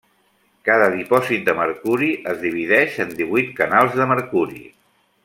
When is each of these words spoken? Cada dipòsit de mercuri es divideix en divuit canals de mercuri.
Cada 0.69 0.85
dipòsit 0.93 1.43
de 1.49 1.55
mercuri 1.59 2.09
es 2.33 2.41
divideix 2.45 2.97
en 3.05 3.15
divuit 3.23 3.53
canals 3.61 3.99
de 4.01 4.09
mercuri. 4.15 4.65